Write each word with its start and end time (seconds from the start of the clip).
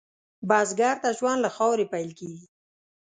بزګر 0.49 0.95
ته 1.03 1.09
ژوند 1.17 1.39
له 1.45 1.49
خاورې 1.55 1.85
پېل 1.91 2.11
کېږي 2.19 2.45